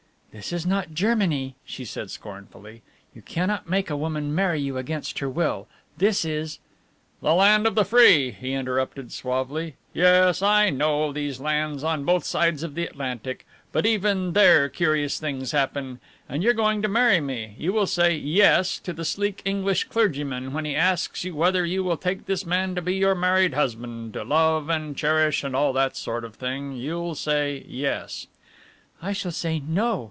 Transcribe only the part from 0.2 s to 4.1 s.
"This is not Germany," she said scornfully. "You cannot make a